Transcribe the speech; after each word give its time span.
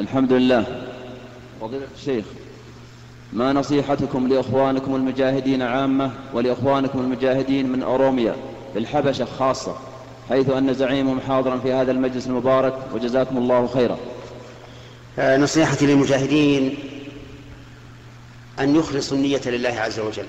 الحمد 0.00 0.32
لله. 0.32 0.64
فضيلة 1.60 1.86
الشيخ 1.96 2.24
ما 3.32 3.52
نصيحتكم 3.52 4.28
لإخوانكم 4.28 4.94
المجاهدين 4.94 5.62
عامة 5.62 6.10
ولإخوانكم 6.34 6.98
المجاهدين 6.98 7.72
من 7.72 7.82
أوروميا 7.82 8.36
في 8.72 8.78
الحبشة 8.78 9.24
خاصة 9.24 9.76
حيث 10.28 10.50
أن 10.50 10.74
زعيمهم 10.74 11.20
حاضرا 11.20 11.58
في 11.58 11.72
هذا 11.72 11.92
المجلس 11.92 12.26
المبارك 12.26 12.74
وجزاكم 12.94 13.36
الله 13.36 13.66
خيرا؟ 13.66 13.98
آه، 15.18 15.36
نصيحتي 15.36 15.86
للمجاهدين 15.86 16.78
أن 18.60 18.76
يخلصوا 18.76 19.16
النية 19.16 19.40
لله 19.46 19.80
عز 19.80 20.00
وجل 20.00 20.26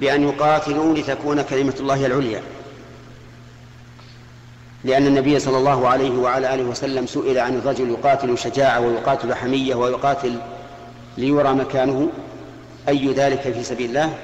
بأن 0.00 0.22
يقاتلوا 0.22 0.94
لتكون 0.94 1.42
كلمة 1.42 1.74
الله 1.80 2.06
العليا. 2.06 2.42
لأن 4.84 5.06
النبي 5.06 5.38
صلى 5.38 5.58
الله 5.58 5.88
عليه 5.88 6.10
وعلى 6.10 6.54
آله 6.54 6.62
وسلم 6.62 7.06
سئل 7.06 7.38
عن 7.38 7.54
الرجل 7.58 7.90
يقاتل 7.90 8.38
شجاعة 8.38 8.80
ويقاتل 8.80 9.34
حمية 9.34 9.74
ويقاتل 9.74 10.36
ليرى 11.18 11.52
مكانه 11.52 12.08
أي 12.88 13.12
ذلك 13.12 13.40
في 13.40 13.64
سبيل 13.64 13.88
الله؟ 13.88 14.14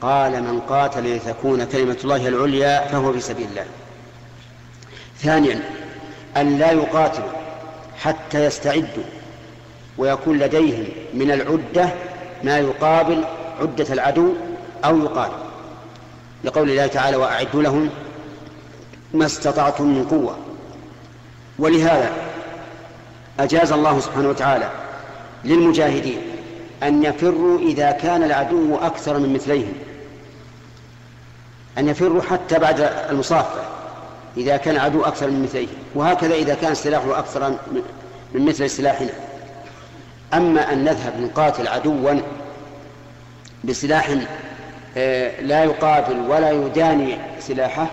قال 0.00 0.42
من 0.42 0.60
قاتل 0.60 1.16
لتكون 1.16 1.64
كلمة 1.64 1.96
الله 2.04 2.28
العليا 2.28 2.86
فهو 2.86 3.12
في 3.12 3.20
سبيل 3.20 3.46
الله. 3.50 3.64
ثانيا 5.18 5.60
أن 6.36 6.58
لا 6.58 6.70
يقاتلوا 6.72 7.30
حتى 7.98 8.44
يستعدوا 8.44 9.04
ويكون 9.98 10.38
لديهم 10.38 10.84
من 11.14 11.30
العدة 11.30 11.90
ما 12.44 12.58
يقابل 12.58 13.24
عدة 13.60 13.86
العدو 13.92 14.32
أو 14.84 14.98
يقال 14.98 15.30
لقول 16.44 16.70
الله 16.70 16.86
تعالى 16.86 17.16
وأعدوا 17.16 17.62
لهم 17.62 17.90
ما 19.14 19.26
استطعتم 19.26 19.84
من 19.84 20.04
قوة. 20.04 20.36
ولهذا 21.58 22.12
أجاز 23.40 23.72
الله 23.72 24.00
سبحانه 24.00 24.28
وتعالى 24.28 24.70
للمجاهدين 25.44 26.20
أن 26.82 27.04
يفروا 27.04 27.58
إذا 27.58 27.90
كان 27.90 28.22
العدو 28.22 28.76
أكثر 28.76 29.18
من 29.18 29.32
مثليهم. 29.32 29.72
أن 31.78 31.88
يفروا 31.88 32.22
حتى 32.22 32.58
بعد 32.58 32.80
المصافة 33.10 33.60
إذا 34.36 34.56
كان 34.56 34.74
العدو 34.74 35.02
أكثر 35.04 35.30
من 35.30 35.42
مثليهم 35.42 35.76
وهكذا 35.94 36.34
إذا 36.34 36.54
كان 36.54 36.74
سلاحه 36.74 37.18
أكثر 37.18 37.50
من 38.34 38.46
مثل 38.46 38.70
سلاحنا. 38.70 39.10
أما 40.34 40.72
أن 40.72 40.84
نذهب 40.84 41.20
نقاتل 41.20 41.68
عدوا 41.68 42.20
بسلاح 43.64 44.16
آه، 44.96 45.40
لا 45.40 45.64
يقابل 45.64 46.18
ولا 46.28 46.50
يداني 46.50 47.18
سلاحه 47.40 47.86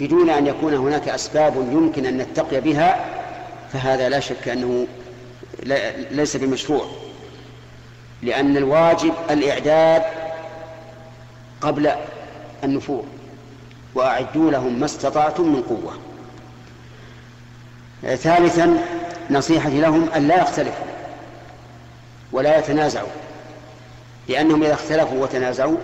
بدون 0.00 0.30
أن 0.30 0.46
يكون 0.46 0.74
هناك 0.74 1.08
أسباب 1.08 1.56
يمكن 1.56 2.06
أن 2.06 2.18
نتقي 2.18 2.60
بها 2.60 3.04
فهذا 3.72 4.08
لا 4.08 4.20
شك 4.20 4.48
أنه 4.48 4.86
ليس 6.10 6.36
بمشروع. 6.36 6.86
لأن 8.22 8.56
الواجب 8.56 9.12
الإعداد 9.30 10.02
قبل 11.60 11.90
النفور 12.64 13.04
وأعدوا 13.94 14.50
لهم 14.50 14.80
ما 14.80 14.84
استطعتم 14.84 15.42
من 15.42 15.62
قوة. 15.62 15.98
ثالثا 18.16 18.78
نصيحتي 19.30 19.80
لهم 19.80 20.08
أن 20.16 20.28
لا 20.28 20.42
يختلفوا 20.42 20.86
ولا 22.32 22.58
يتنازعوا 22.58 23.08
لأنهم 24.28 24.62
إذا 24.62 24.74
اختلفوا 24.74 25.22
وتنازعوا 25.22 25.76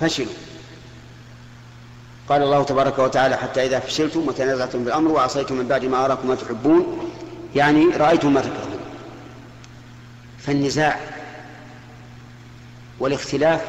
فشلوا. 0.00 0.32
قال 2.30 2.42
الله 2.42 2.62
تبارك 2.62 2.98
وتعالى 2.98 3.36
حتى 3.36 3.66
إذا 3.66 3.78
فشلتم 3.78 4.28
وتنازعتم 4.28 4.84
بالأمر 4.84 5.12
وعصيتم 5.12 5.54
من 5.54 5.68
بعد 5.68 5.84
ما 5.84 6.04
أراكم 6.04 6.28
ما 6.28 6.34
تحبون 6.34 7.10
يعني 7.56 7.84
رأيتم 7.84 8.34
ما 8.34 8.40
تكرهون. 8.40 8.80
فالنزاع 10.38 11.00
والاختلاف 13.00 13.60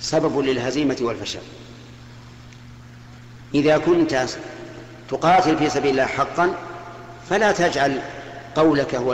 سبب 0.00 0.38
للهزيمة 0.38 0.96
والفشل. 1.00 1.40
إذا 3.54 3.78
كنت 3.78 4.26
تقاتل 5.10 5.58
في 5.58 5.70
سبيل 5.70 5.90
الله 5.90 6.06
حقا 6.06 6.54
فلا 7.30 7.52
تجعل 7.52 8.00
قولك 8.56 8.94
هو 8.94 9.12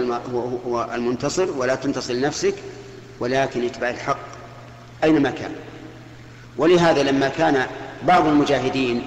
هو 0.67 0.91
المنتصر 0.95 1.51
ولا 1.51 1.75
تنتصر 1.75 2.15
لنفسك 2.15 2.55
ولكن 3.21 3.65
اتبع 3.65 3.91
الحق 3.91 4.19
أينما 5.05 5.31
كان. 5.31 5.53
ولهذا 6.57 7.03
لما 7.03 7.29
كان 7.29 7.67
بعض 8.07 8.27
المجاهدين 8.27 9.05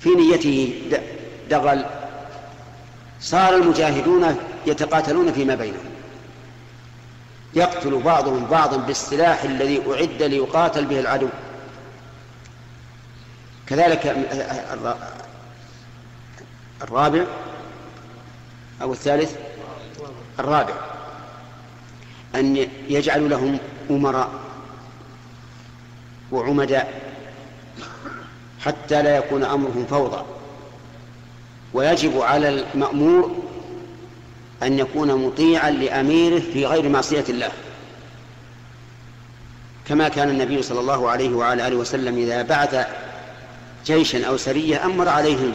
في 0.00 0.08
نيته 0.08 0.82
دغل 1.50 1.84
صار 3.20 3.54
المجاهدون 3.54 4.36
يتقاتلون 4.66 5.32
فيما 5.32 5.54
بينهم. 5.54 5.84
يقتل 7.54 8.02
بعضهم 8.02 8.44
بعضا 8.44 8.76
بالسلاح 8.76 9.42
الذي 9.42 9.82
أعد 9.90 10.22
ليقاتل 10.22 10.84
به 10.84 11.00
العدو. 11.00 11.28
كذلك 13.66 14.26
الرابع 16.82 17.24
أو 18.82 18.92
الثالث 18.92 19.36
الرابع 20.38 20.74
أن 22.34 22.68
يجعلوا 22.88 23.28
لهم 23.28 23.58
أمراء 23.90 24.30
وعمداء. 26.32 27.15
حتى 28.60 29.02
لا 29.02 29.16
يكون 29.16 29.44
أمرهم 29.44 29.86
فوضى. 29.90 30.22
ويجب 31.74 32.20
على 32.20 32.48
المأمور 32.48 33.36
أن 34.62 34.78
يكون 34.78 35.26
مطيعا 35.26 35.70
لأميره 35.70 36.40
في 36.40 36.66
غير 36.66 36.88
معصية 36.88 37.24
الله. 37.28 37.50
كما 39.88 40.08
كان 40.08 40.28
النبي 40.28 40.62
صلى 40.62 40.80
الله 40.80 41.10
عليه 41.10 41.34
وعلى 41.34 41.68
آله 41.68 41.76
وسلم 41.76 42.18
إذا 42.18 42.42
بعث 42.42 42.86
جيشا 43.86 44.26
أو 44.26 44.36
سرية 44.36 44.84
أمر 44.84 45.08
عليهم 45.08 45.52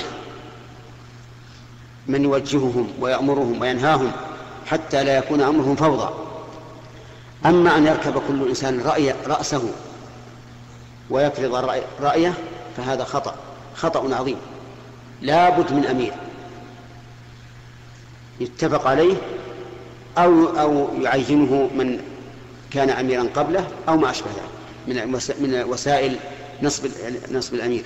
من 2.08 2.24
يوجههم 2.24 2.88
ويأمرهم 3.00 3.62
وينهاهم 3.62 4.12
حتى 4.66 5.04
لا 5.04 5.18
يكون 5.18 5.42
أمرهم 5.42 5.76
فوضى. 5.76 6.14
أما 7.46 7.78
أن 7.78 7.88
يركب 7.88 8.22
كل 8.28 8.48
إنسان 8.50 8.82
رأي 8.82 9.16
رأسه 9.28 9.74
ويفرض 11.10 11.82
رأيه 12.02 12.34
فهذا 12.78 13.04
خطأ 13.04 13.36
خطأ 13.76 14.16
عظيم. 14.16 14.38
لا 15.22 15.50
بد 15.50 15.74
من 15.74 15.86
أمير. 15.86 16.14
يتفق 18.40 18.88
عليه 18.88 19.16
أو 20.18 20.46
أو 20.46 20.88
يعينه 21.02 21.70
من 21.76 22.02
كان 22.72 22.90
أميرا 22.90 23.28
قبله 23.36 23.68
أو 23.88 23.98
ما 23.98 24.10
أشبه 24.10 24.28
ذلك 24.30 24.52
من 24.88 25.12
من 25.40 25.64
وسائل 25.70 26.16
نصب 26.62 26.88
نصب 27.32 27.54
الأمير. 27.54 27.84